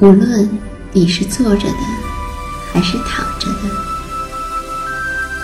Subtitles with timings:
[0.00, 0.48] 无论
[0.92, 1.76] 你是坐着的，
[2.72, 3.68] 还是躺着的，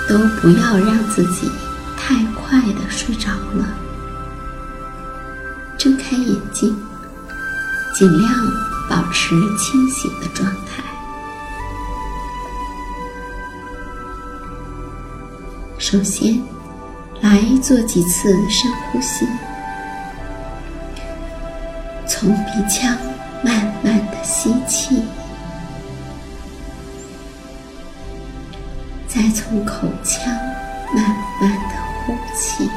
[0.08, 1.50] 都不要让自己
[1.96, 3.66] 太快的睡着了。
[5.76, 6.76] 睁开眼睛，
[7.94, 8.32] 尽量
[8.88, 10.84] 保持清醒的状态。
[15.78, 16.40] 首先，
[17.20, 19.26] 来做几次深呼吸，
[22.06, 22.96] 从鼻腔。
[23.42, 25.02] 慢慢吸气，
[29.06, 30.26] 再从口腔
[30.94, 31.04] 慢
[31.40, 31.76] 慢的
[32.06, 32.68] 呼气。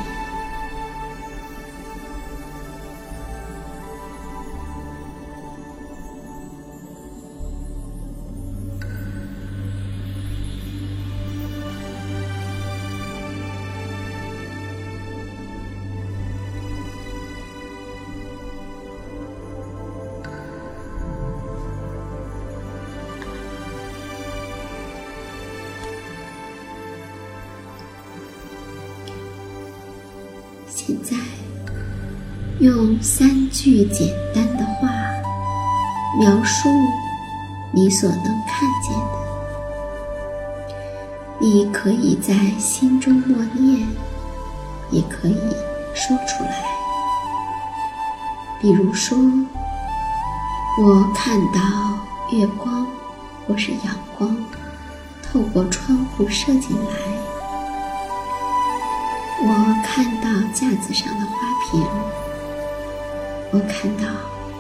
[30.87, 31.17] 现在，
[32.59, 34.87] 用三句简单的话
[36.17, 36.69] 描述
[37.73, 39.17] 你所能看见的。
[41.41, 43.85] 你可以在心中默念，
[44.89, 45.35] 也可以
[45.93, 46.63] 说出来。
[48.61, 49.17] 比如说，
[50.79, 51.99] 我看到
[52.31, 52.87] 月光
[53.45, 54.37] 或是阳光
[55.21, 57.16] 透过窗户射进来。
[59.49, 61.37] 我看到架子上的花
[61.71, 61.81] 瓶，
[63.51, 64.03] 我看到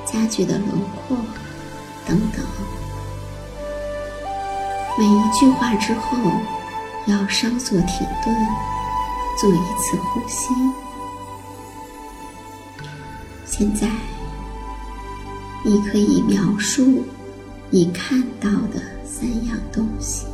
[0.05, 1.17] 家具的轮廓，
[2.05, 2.41] 等等。
[4.97, 6.17] 每一句话之后，
[7.05, 8.33] 要稍作停顿，
[9.37, 10.53] 做一次呼吸。
[13.45, 13.89] 现在，
[15.65, 17.03] 你可以描述
[17.69, 20.25] 你看到的三样东西。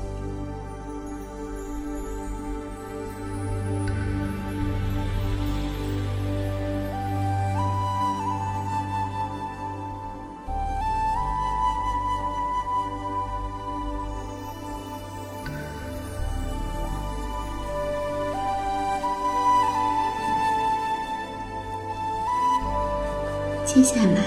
[23.83, 24.23] 接下来，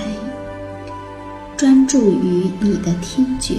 [1.57, 3.55] 专注于你的听觉，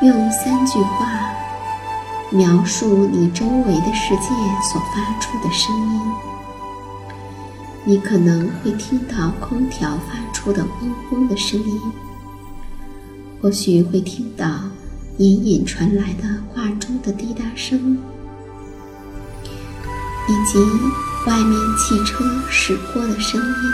[0.00, 1.10] 用三句话
[2.30, 4.28] 描述你周围的世界
[4.72, 6.00] 所发出的声音。
[7.84, 11.78] 你可能会听到空调发出的嗡嗡的声音，
[13.42, 14.46] 或许会听到
[15.18, 17.98] 隐隐传来的画中的滴答声，
[20.30, 20.58] 以及
[21.26, 23.72] 外面汽车驶过的声音，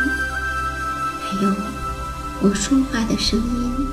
[1.23, 1.55] 还有
[2.41, 3.89] 我说话的声音、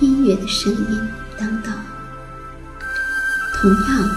[0.00, 1.08] 音乐的声音
[1.38, 1.72] 等等。
[3.54, 4.10] 同样，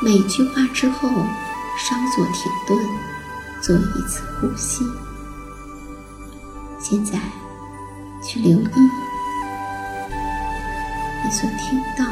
[0.00, 2.78] 每句话之后稍作停顿。
[3.60, 4.86] 做一次呼吸。
[6.78, 7.18] 现在，
[8.22, 8.70] 去留意
[11.24, 12.04] 你所听到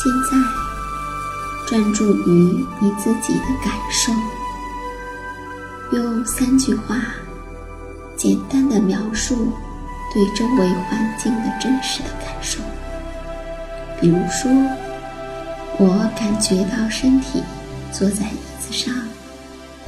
[0.00, 0.36] 现在，
[1.66, 4.12] 专注于你自己的感受，
[5.90, 6.94] 用三句话
[8.16, 9.52] 简单的描述
[10.14, 12.60] 对周围环境的真实的感受。
[14.00, 14.48] 比如说，
[15.78, 17.42] 我感觉到身体
[17.90, 18.94] 坐在椅子上，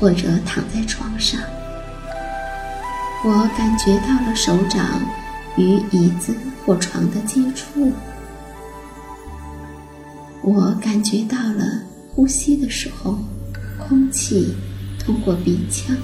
[0.01, 1.41] 或者躺在床上。
[3.23, 4.85] 我感觉到了手掌
[5.57, 6.35] 与椅子
[6.67, 7.93] 或床的接触。
[10.43, 11.83] 我感觉到了
[12.15, 13.19] 呼吸的时候，
[13.79, 14.55] 空气
[14.99, 15.95] 通过鼻腔。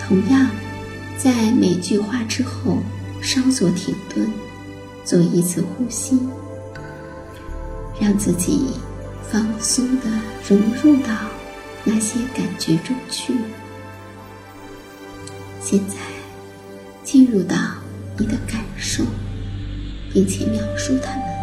[0.00, 0.50] 同样，
[1.16, 2.78] 在每句话之后
[3.22, 4.28] 稍作停顿，
[5.04, 6.18] 做一次呼吸，
[8.00, 8.66] 让自己
[9.30, 10.06] 放松的
[10.48, 11.14] 融入到
[11.84, 13.34] 那些感觉中去。
[15.60, 15.94] 现在，
[17.04, 17.56] 进入到
[18.16, 19.04] 你的感受，
[20.12, 21.37] 并且描述它们。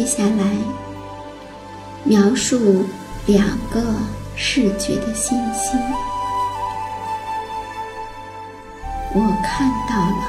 [0.00, 0.56] 接下来，
[2.04, 2.86] 描述
[3.26, 3.84] 两个
[4.34, 5.76] 视觉的信息。
[9.12, 10.24] 我看到了，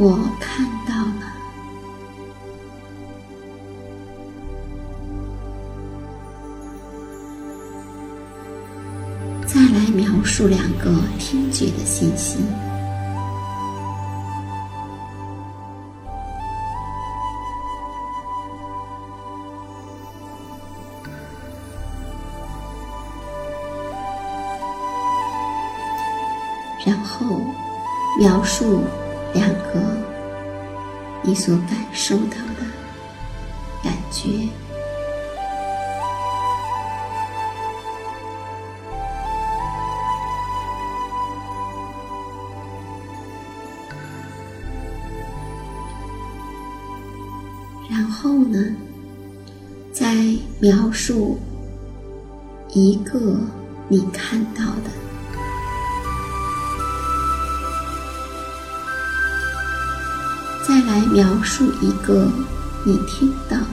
[0.00, 1.22] 我看到了。
[9.46, 12.38] 再来描述两个听觉的信息。
[26.88, 27.42] 然后，
[28.18, 28.80] 描述
[29.34, 29.78] 两个
[31.22, 32.64] 你所感受到的
[33.84, 34.48] 感觉。
[47.90, 48.74] 然后呢，
[49.92, 50.14] 再
[50.58, 51.38] 描述
[52.70, 53.36] 一个
[53.88, 55.07] 你看到的。
[60.88, 62.26] 来描述一个
[62.82, 63.64] 你听到的，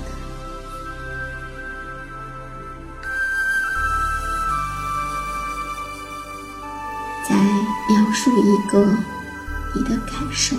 [7.26, 7.36] 再
[7.88, 8.86] 描述一个
[9.74, 10.58] 你的感受。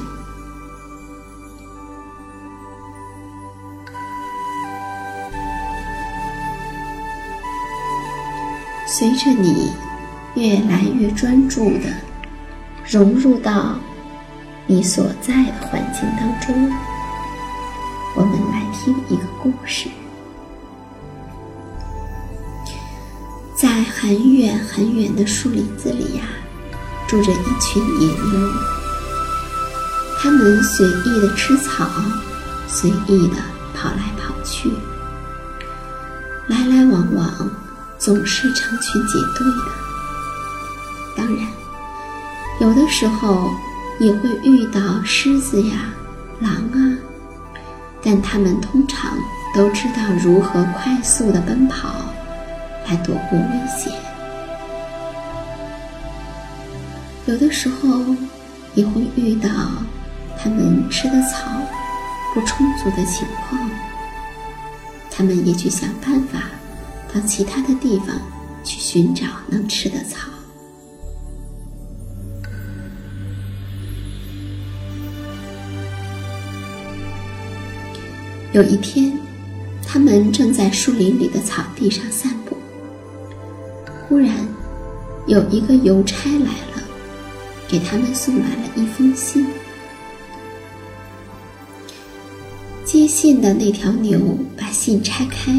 [8.86, 9.74] 随着你
[10.36, 11.92] 越来越专注的
[12.88, 13.78] 融入到。
[14.68, 16.72] 你所在的环境当中，
[18.16, 19.88] 我们来听一个故事。
[23.54, 26.24] 在很远很远的树林子里呀，
[27.06, 28.52] 住着一群野牛。
[30.18, 31.88] 它们随意的吃草，
[32.66, 33.36] 随意的
[33.72, 34.68] 跑来跑去，
[36.48, 37.50] 来来往往，
[37.98, 39.62] 总是成群结队的。
[41.16, 41.46] 当然，
[42.60, 43.48] 有的时候。
[43.98, 45.94] 也会遇到狮子呀、
[46.40, 46.98] 狼啊，
[48.02, 49.16] 但它们通常
[49.54, 51.88] 都知道如何快速的奔跑，
[52.86, 53.92] 来躲过危险。
[57.26, 57.88] 有的时候
[58.74, 59.48] 也会遇到
[60.38, 61.50] 它们吃的草
[62.34, 63.58] 不充足的情况，
[65.10, 66.40] 它们也去想办法
[67.12, 68.08] 到其他的地方
[68.62, 70.28] 去寻找能吃的草。
[78.56, 79.12] 有一天，
[79.86, 82.56] 他们正在树林里的草地上散步。
[84.08, 84.30] 忽然，
[85.26, 86.82] 有一个邮差来了，
[87.68, 89.46] 给他们送来了一封信。
[92.82, 94.18] 接信的那条牛
[94.56, 95.52] 把信拆开，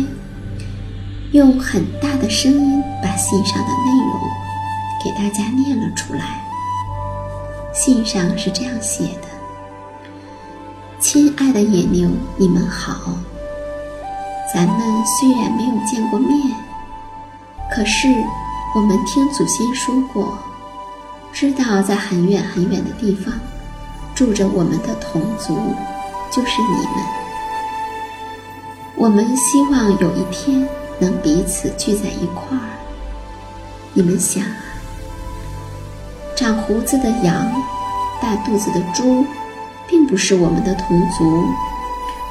[1.33, 4.19] 用很大的声音把信上的内容
[5.03, 6.43] 给大家念了出来。
[7.75, 9.36] 信上是这样写的。
[10.99, 13.13] 亲爱的野牛，你们好。
[14.51, 16.55] 咱们虽然没有见过面，
[17.71, 18.07] 可是
[18.73, 20.35] 我们听祖先说过，
[21.31, 23.31] 知道在很远很远的地方
[24.15, 25.75] 住着我们的同族，
[26.31, 27.05] 就是你们。
[28.95, 32.73] 我们希望有一天能彼此聚在一块儿。
[33.93, 34.57] 你们想啊，
[36.35, 37.35] 长胡子的羊，
[38.19, 39.23] 大肚子的猪。
[40.09, 41.43] 不是我们的同族，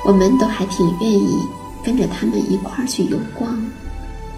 [0.05, 1.39] 我们都还挺愿意
[1.85, 3.55] 跟着他们一块儿去游逛，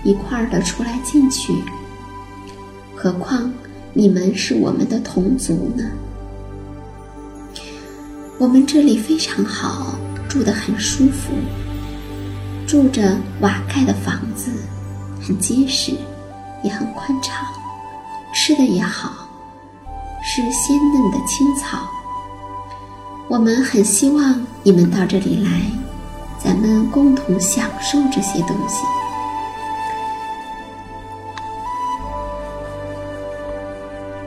[0.02, 1.54] 一块儿的出来进去。
[2.94, 3.52] 何况
[3.92, 5.84] 你们是我们的同族呢？
[8.38, 9.94] 我们这里非常好，
[10.28, 11.32] 住得很舒服，
[12.66, 14.50] 住着瓦盖的房子，
[15.20, 15.92] 很结实，
[16.62, 17.46] 也很宽敞，
[18.34, 19.28] 吃的也好，
[20.22, 21.88] 是鲜嫩的青草。
[23.28, 25.50] 我们很希望你们到这里来，
[26.42, 28.78] 咱们共同享受这些东西。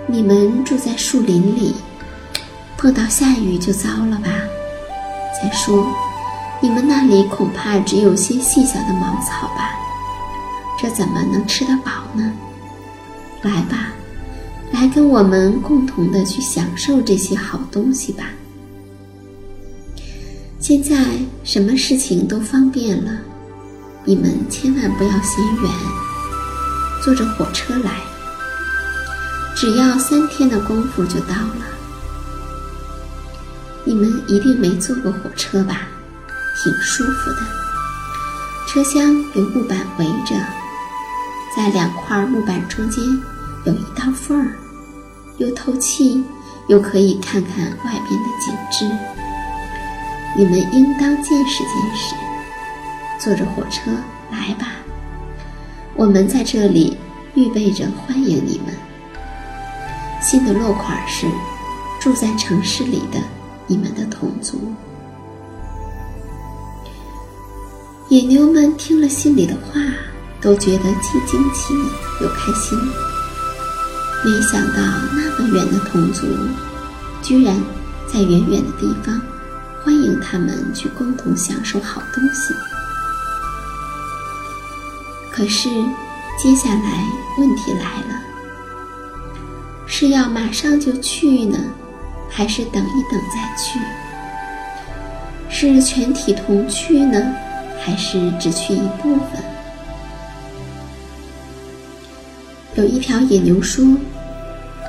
[0.06, 1.74] 你们住在树林里，
[2.78, 4.30] 碰到下雨就糟了吧？
[5.42, 5.84] 再说，
[6.62, 9.72] 你们那里恐怕只有些细小的茅草吧？
[10.80, 12.32] 这怎么能吃得饱呢？
[13.42, 13.94] 来吧，
[14.72, 18.26] 来跟我们共同的去享受这些好东西吧。
[20.72, 20.96] 现在
[21.44, 23.12] 什么事情都方便了，
[24.06, 25.70] 你们千万不要嫌远，
[27.04, 27.92] 坐着火车来，
[29.54, 31.66] 只要三天的功夫就到了。
[33.84, 35.90] 你们一定没坐过火车吧？
[36.64, 37.42] 挺舒服的，
[38.70, 40.38] 车厢有木板围着，
[41.54, 43.04] 在两块木板中间
[43.66, 44.56] 有一道缝儿，
[45.38, 46.24] 又透气，
[46.70, 49.21] 又可以看看外边的景致。
[50.38, 52.16] 你们应当见识见识，
[53.20, 53.92] 坐着火车
[54.32, 54.68] 来吧，
[55.94, 56.98] 我们在这里
[57.36, 58.74] 预备着欢迎你们。
[60.22, 61.28] 信的落款是
[62.00, 63.20] 住在城市里的
[63.68, 64.72] 你们的同族。
[68.08, 69.82] 野牛们听了信里的话，
[70.40, 71.74] 都觉得既惊奇
[72.22, 72.78] 又开心。
[74.24, 74.82] 没想到
[75.14, 76.26] 那么远的同族，
[77.22, 77.56] 居然
[78.08, 79.22] 在远远的地方。
[79.84, 82.54] 欢迎他们去共同享受好东西。
[85.32, 85.70] 可是，
[86.38, 87.04] 接下来
[87.40, 88.22] 问题来了：
[89.88, 91.58] 是要马上就去呢，
[92.30, 93.80] 还是等一等再去？
[95.50, 97.20] 是全体同去呢，
[97.84, 99.44] 还是只去一部分？
[102.76, 103.84] 有一条野牛说：“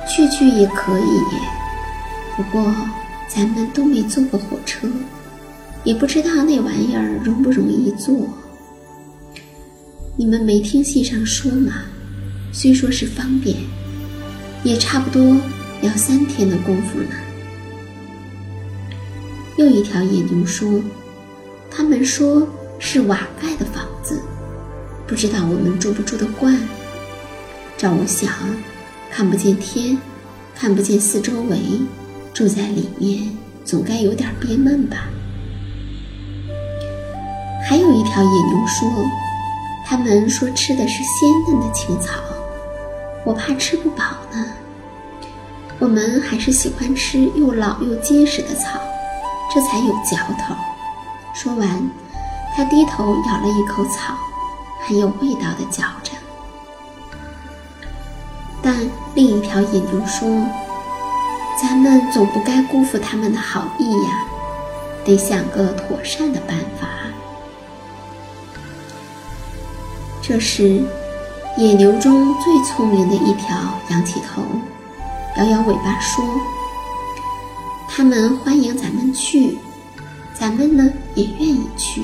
[0.07, 1.21] 去去也可以，
[2.37, 2.63] 不过……”
[3.33, 4.87] 咱们都没坐过火车，
[5.83, 8.29] 也不知道那玩意儿容不容易坐。
[10.15, 11.85] 你们没听信上说吗？
[12.51, 13.57] 虽说是方便，
[14.63, 15.35] 也差不多
[15.81, 17.15] 要三天的功夫呢。
[19.57, 20.79] 又一条野牛说
[21.71, 22.47] ：“他们说
[22.77, 24.21] 是瓦盖的房子，
[25.07, 26.55] 不知道我们住不住得惯。
[27.77, 28.31] 照我想，
[29.09, 29.97] 看不见天，
[30.53, 31.57] 看不见四周围。”
[32.33, 33.29] 住在里面
[33.63, 35.07] 总该有点憋闷吧。
[37.63, 38.89] 还有一条野牛说
[39.85, 42.19] ：“他们说吃的是鲜嫩的青草，
[43.23, 44.45] 我怕吃不饱呢。
[45.77, 48.79] 我们还是喜欢吃又老又结实的草，
[49.53, 50.55] 这才有嚼头。”
[51.35, 51.89] 说完，
[52.55, 54.15] 他低头咬了一口草，
[54.87, 56.11] 很有味道的嚼着。
[58.61, 58.75] 但
[59.13, 60.27] 另一条野牛说。
[61.63, 64.25] 咱们总不该辜负他们的好意呀！
[65.05, 66.89] 得想个妥善的办法。
[70.21, 70.83] 这时，
[71.57, 74.43] 野牛中最聪明的一条仰起头，
[75.37, 76.21] 摇摇尾巴说
[77.87, 79.57] ：“他们欢迎咱们去，
[80.37, 82.03] 咱们呢也愿意去。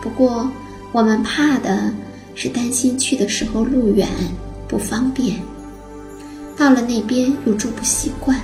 [0.00, 0.48] 不过，
[0.92, 1.92] 我们怕的
[2.36, 4.08] 是担心去的时候路远
[4.68, 5.42] 不方便，
[6.56, 8.40] 到了那边又住不习惯。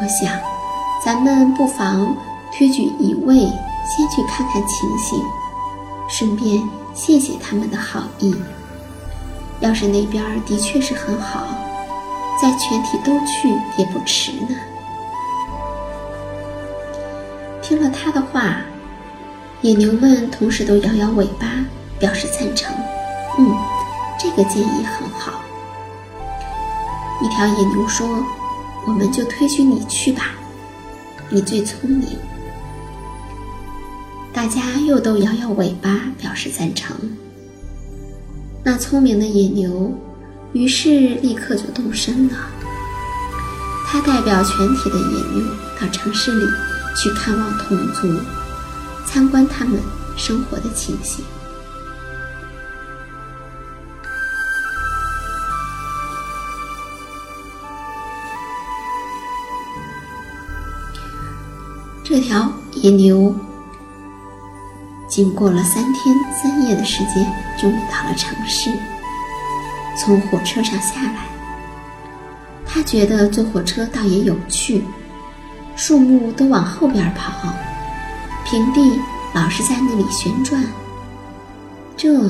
[0.00, 0.32] 我想，
[1.04, 2.16] 咱们不妨
[2.52, 5.22] 推举一位先去看看情形。”
[6.08, 6.62] 顺便
[6.94, 8.34] 谢谢他们的好意。
[9.60, 11.46] 要是那边的确是很好，
[12.40, 14.56] 在全体都去也不迟呢。
[17.60, 18.56] 听了他的话，
[19.60, 21.46] 野牛们同时都摇摇尾巴，
[21.98, 22.74] 表示赞成。
[23.36, 23.54] 嗯，
[24.18, 25.32] 这个建议很好。
[27.20, 28.24] 一条野牛说
[28.88, 30.30] ：“我们就推举你去吧，
[31.28, 32.08] 你最聪明。”
[34.32, 36.96] 大家又都摇摇尾巴，表示赞成。
[38.64, 39.92] 那聪明的野牛，
[40.54, 42.34] 于是立刻就动身了。
[43.86, 45.46] 他代表全体的野牛
[45.78, 46.46] 到城市里
[46.96, 48.08] 去看望同族，
[49.04, 49.78] 参观他们
[50.16, 51.22] 生活的情形。
[62.08, 63.34] 这条野牛。
[65.06, 68.72] 经过了三天三夜的时间，终于到了城市。
[69.94, 71.26] 从火车上下来，
[72.64, 74.82] 他觉得坐火车倒也有趣，
[75.76, 77.52] 树木都往后边跑，
[78.46, 78.98] 平地
[79.34, 80.64] 老是在那里旋转。
[81.94, 82.22] 这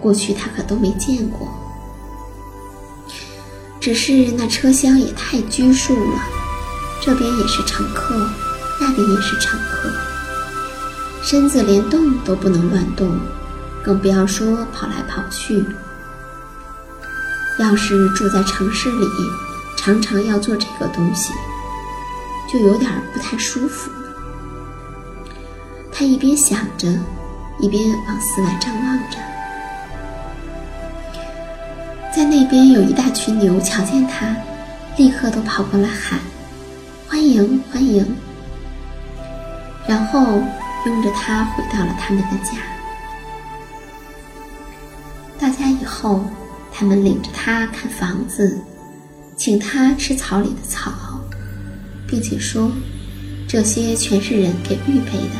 [0.00, 1.46] 过去他可都没见过。
[3.78, 6.22] 只是那车厢也太拘束了，
[7.02, 8.26] 这边也是乘客，
[8.80, 9.90] 那里也是乘客。
[11.22, 13.18] 身子连动都不能乱动，
[13.82, 15.64] 更不要说跑来跑去。
[17.58, 19.06] 要是住在城市里，
[19.76, 21.32] 常常要做这个东西，
[22.52, 23.90] 就有点不太舒服。
[25.90, 26.86] 他一边想着，
[27.58, 29.16] 一边往寺外张望着。
[32.14, 34.36] 在那边有一大群牛，瞧见他，
[34.96, 36.20] 立刻都跑过来喊
[37.08, 38.16] ：“欢迎，欢迎！”
[39.88, 40.40] 然后。
[40.86, 42.52] 拥着他回到了他们的家。
[45.36, 46.24] 到家以后，
[46.72, 48.56] 他们领着他看房子，
[49.36, 50.92] 请他吃草里的草，
[52.06, 52.70] 并且说
[53.48, 55.34] ：“这些全是人给预备的，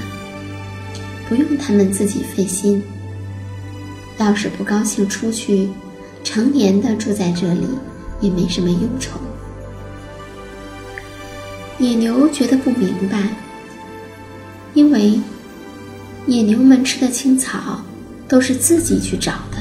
[1.29, 2.83] 不用他们自己费心。
[4.19, 5.71] 要是不高兴出去，
[6.25, 7.69] 成年的住在这里
[8.21, 9.13] 也没什么忧愁。”
[11.79, 13.19] 野牛觉得不明白，
[14.77, 15.19] 因为。
[16.29, 17.81] 野牛们吃的青草
[18.27, 19.59] 都是自己去找的，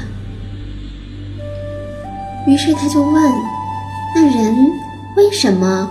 [2.47, 3.31] 于是他就问
[4.15, 4.55] ：“那人
[5.15, 5.87] 为什么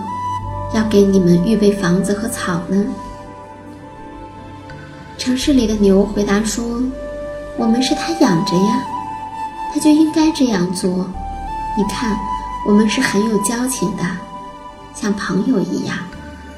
[0.73, 2.85] 要给你们预备房子和草呢？”
[5.17, 6.83] 城市里的牛回答说
[7.57, 8.83] ：“我们是他养着呀，
[9.73, 11.09] 他就应该这样做。
[11.77, 12.19] 你看，
[12.67, 14.03] 我们是很有交情的，
[14.93, 15.97] 像朋友一样，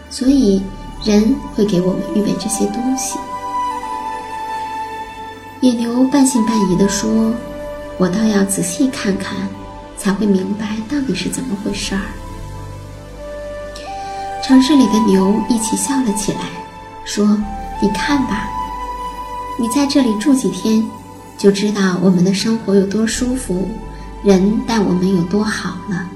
[0.09, 0.63] 所以
[1.03, 3.17] 人会给我们预备这些东西。”
[5.61, 7.33] 野牛半信半疑地说
[7.97, 9.35] ：“我倒要仔细看看，
[9.97, 12.01] 才会明白到底是怎么回事儿。”
[14.43, 16.39] 城市里的牛一起笑了起来，
[17.05, 17.25] 说
[17.81, 18.47] ：“你看吧，
[19.59, 20.85] 你在这里住几天，
[21.37, 23.67] 就知道我们的生活有多舒服，
[24.23, 26.09] 人待我们有多好了。”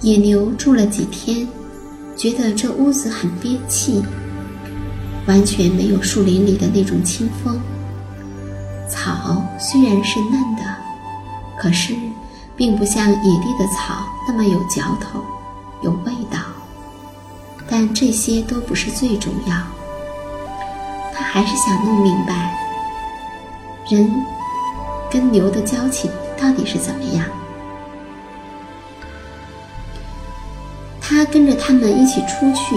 [0.00, 1.46] 野牛住了几天，
[2.16, 4.02] 觉得这屋子很憋气。
[5.26, 7.60] 完全没有树林里的那种清风。
[8.88, 10.62] 草虽然是嫩的，
[11.58, 11.94] 可是
[12.56, 15.22] 并不像野地的草那么有嚼头、
[15.82, 16.38] 有味道。
[17.68, 19.54] 但这些都不是最重要。
[21.12, 22.58] 他还是想弄明白，
[23.90, 24.10] 人
[25.10, 27.26] 跟牛的交情到底是怎么样。
[31.18, 32.76] 他跟着他们一起出去。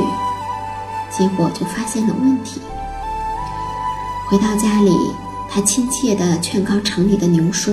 [1.16, 2.60] 结果就发现了问题。
[4.28, 4.92] 回到家里，
[5.48, 7.72] 他亲切地劝告城里的牛说：“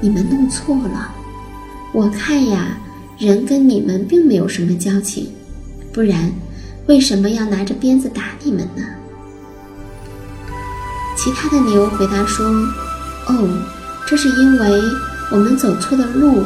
[0.00, 1.12] 你们弄错了，
[1.92, 2.76] 我看呀，
[3.18, 5.30] 人跟你们并没有什么交情，
[5.92, 6.32] 不然
[6.86, 8.82] 为什么要拿着鞭子打你们呢？”
[11.16, 12.44] 其他的牛回答说
[13.28, 13.62] ：“哦，
[14.08, 14.82] 这是因为
[15.30, 16.44] 我们走错了路，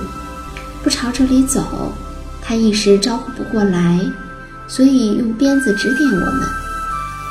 [0.82, 1.62] 不朝这里走，
[2.44, 4.00] 他一时招呼不过来，
[4.66, 6.48] 所以用鞭子指点我们。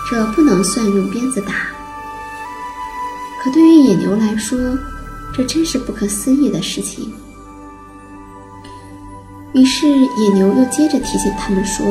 [0.10, 1.54] 这不能算用鞭子打。
[3.42, 4.58] 可对于野牛来说，
[5.34, 7.12] 这真是不可思议的事情。
[9.54, 11.86] 于是野牛又接着提醒他们说：“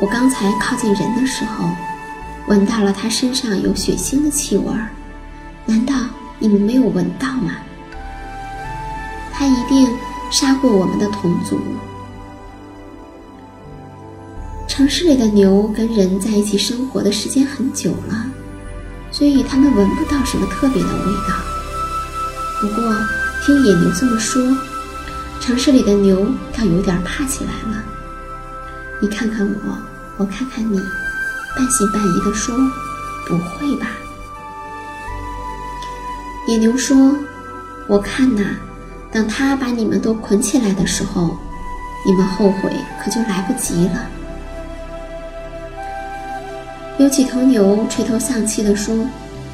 [0.00, 1.68] 我刚才靠近人的时候，
[2.48, 4.88] 闻到了他身上有血腥的气味儿，
[5.66, 5.94] 难道
[6.38, 7.52] 你们没有闻到吗？
[9.32, 9.88] 他一定
[10.30, 11.58] 杀过我们的同族。
[14.76, 18.26] 城市里的牛跟人在一起生活的时间很久了，
[19.12, 21.36] 所以他们闻不到什么特别的味道。
[22.60, 22.92] 不过
[23.46, 24.42] 听野牛这么说。”
[25.40, 27.84] 城市里的牛倒有点怕起来了。
[29.00, 29.78] 你看看我，
[30.16, 30.76] 我看看你，
[31.56, 32.56] 半信半疑地说
[33.28, 33.86] ：“不会吧？”
[36.48, 37.16] 野牛说
[37.86, 38.42] ：“我看呐，
[39.12, 41.38] 等他把你们都捆起来的时候，
[42.04, 44.04] 你们后悔可就来不及了。”
[46.98, 48.94] 有几头牛垂头丧气地说：“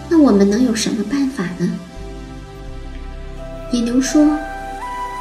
[0.08, 1.70] 那我们能有什么办法呢？”
[3.72, 4.38] 野牛说。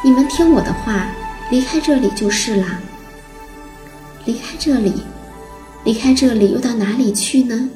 [0.02, 1.10] 你们听我的话，
[1.52, 2.66] 离开这里就是了。
[4.24, 4.94] 离开这里，
[5.84, 7.70] 离开这里，又到哪里去呢？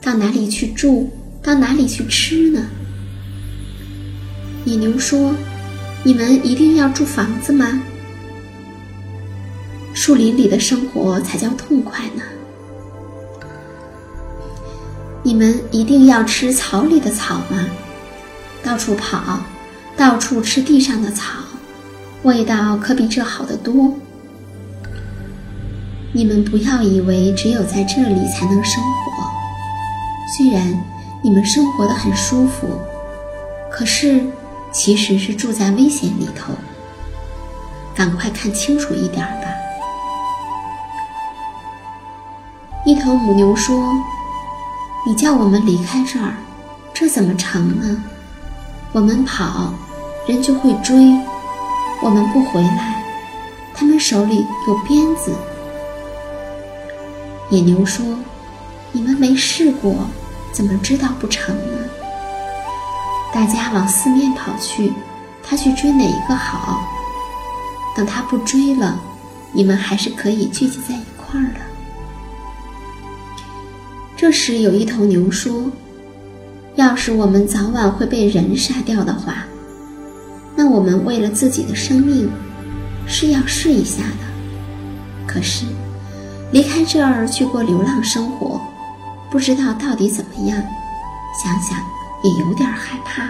[0.00, 1.10] 到哪里去住？
[1.42, 2.64] 到哪里去吃呢？
[4.64, 5.34] 野牛说
[6.06, 7.82] ：“你们一定要住房子吗？
[9.92, 12.22] 树林里的生活才叫痛快呢。
[15.26, 17.66] 你们一定要吃草里的草吗？
[18.62, 19.40] 到处跑，
[19.96, 21.32] 到处吃地上的草。”
[22.22, 23.92] 味道可比这好得多。
[26.12, 29.24] 你们不要以为只有在这里才能生活，
[30.36, 30.80] 虽然
[31.24, 32.68] 你们生活的很舒服，
[33.68, 34.24] 可是
[34.70, 36.52] 其实是住在危险里头。
[37.96, 39.48] 赶快看清楚一点吧。
[42.84, 43.92] 一头母牛说
[45.06, 46.34] ：“你叫我们离开这儿，
[46.92, 48.02] 这怎么成呢？
[48.90, 49.72] 我们跑，
[50.26, 51.16] 人就会追。”
[52.02, 53.02] 我们不回来，
[53.72, 55.32] 他们手里有鞭子。
[57.50, 58.04] 野牛说
[58.90, 59.94] ：“你们没试过，
[60.52, 61.78] 怎么知道不成呢？”
[63.32, 64.92] 大家往四面跑去，
[65.42, 66.82] 他去追哪一个好？
[67.96, 68.98] 等他不追了，
[69.52, 71.60] 你们还是可以聚集在一块儿的。
[74.26, 75.70] 这时有一头牛说
[76.74, 79.46] ：“要是我们早晚会被人杀掉的话。”
[80.56, 82.28] 那我们为了自己的生命，
[83.06, 85.28] 是要试一下的。
[85.28, 85.64] 可是，
[86.50, 88.60] 离开这儿去过流浪生活，
[89.30, 90.60] 不知道到底怎么样，
[91.40, 91.78] 想想
[92.24, 93.28] 也有点害怕。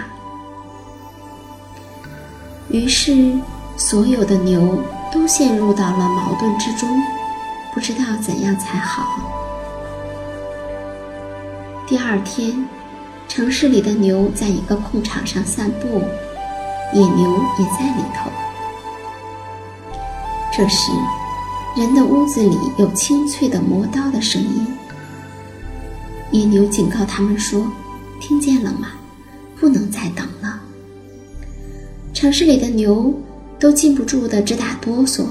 [2.69, 3.37] 于是，
[3.77, 4.83] 所有的牛
[5.13, 6.89] 都陷入到了矛盾之中，
[7.71, 9.36] 不知道怎样才好。
[11.87, 12.67] 第二天，
[13.29, 16.01] 城市里的牛在一个空场上散步。
[16.93, 18.29] 野牛也在里头。
[20.51, 20.91] 这时，
[21.77, 24.67] 人的屋子里有清脆的磨刀的声音。
[26.31, 27.65] 野牛警告他们说
[28.19, 28.89] ：“听见了吗？
[29.57, 30.59] 不能再等了。”
[32.13, 33.13] 城市里的牛
[33.57, 35.23] 都禁不住的直打哆嗦。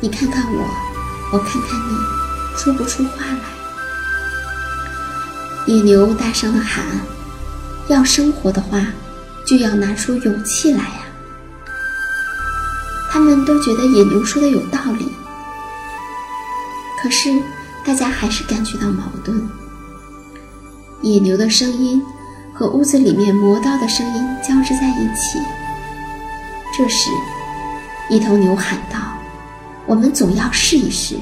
[0.00, 0.60] 你看看我，
[1.32, 3.57] 我看看你，说不出话来。
[5.68, 6.84] 野牛大声的喊
[7.88, 8.84] ：“要生活的话。”
[9.46, 11.00] 就要拿出勇气来呀！
[13.10, 15.10] 他们都觉得野牛说的有道理，
[17.00, 17.30] 可是
[17.82, 19.48] 大家还是感觉到矛盾。
[21.00, 22.04] 野牛的声音
[22.52, 25.40] 和屋子里面磨刀的声音交织在一起。
[26.76, 27.08] 这时，
[28.10, 28.98] 一头牛喊道
[29.88, 31.16] ：“我们总要试一试。”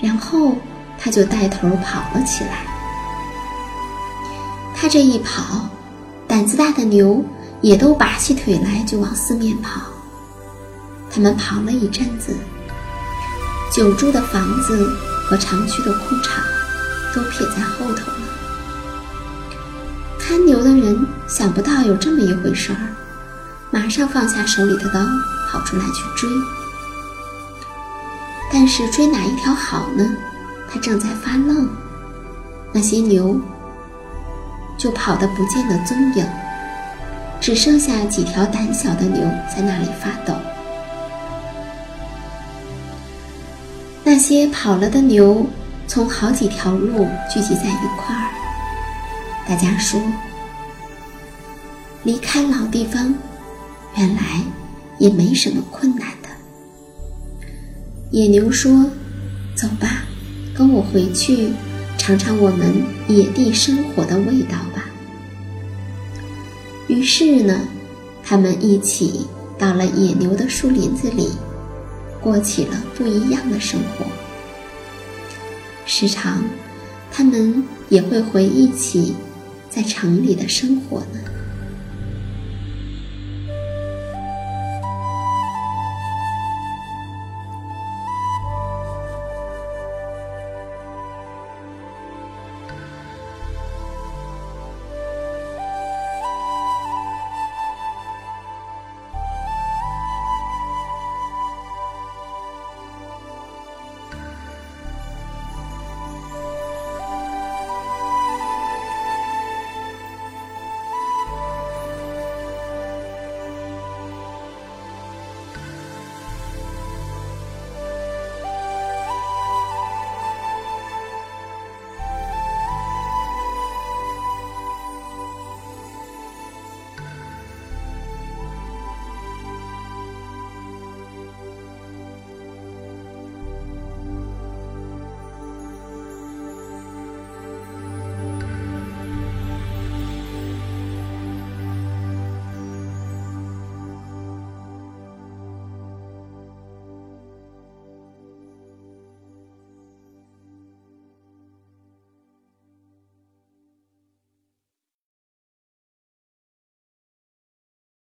[0.00, 0.56] 然后
[1.02, 2.64] 他就带头跑了起来。
[4.76, 5.68] 他这一跑。
[6.28, 7.22] 胆子大的牛
[7.60, 9.82] 也都拔起腿来就往四面跑。
[11.10, 12.34] 他们跑了一阵子，
[13.70, 14.90] 久住的房子
[15.26, 16.42] 和常去的空场
[17.14, 18.18] 都撇在后头了。
[20.18, 22.80] 看牛的人想不到有这么一回事儿，
[23.70, 25.00] 马上放下手里的刀，
[25.50, 26.30] 跑出来去追。
[28.50, 30.08] 但是追哪一条好呢？
[30.72, 31.68] 他正在发愣。
[32.72, 33.38] 那些牛。
[34.78, 36.26] 就跑得不见了踪影，
[37.40, 39.20] 只剩下几条胆小的牛
[39.54, 40.34] 在那里发抖。
[44.02, 45.46] 那些跑了的牛
[45.86, 48.26] 从好几条路聚集在一块儿，
[49.46, 50.00] 大家说
[52.02, 53.14] ：“离开老地方，
[53.94, 54.22] 原来
[54.98, 56.28] 也没什么困难的。”
[58.10, 58.90] 野牛说
[59.54, 60.02] ：“走吧，
[60.54, 61.50] 跟我回去，
[61.96, 62.74] 尝尝我们
[63.08, 64.84] 野地生活的味道吧。”
[66.88, 67.60] 于是呢，
[68.22, 69.26] 他们一起
[69.58, 71.30] 到了野牛的树林子里，
[72.20, 74.04] 过起了不一样的生活。
[75.86, 76.44] 时常，
[77.10, 79.14] 他们也会回忆起
[79.70, 81.20] 在城里的生活呢。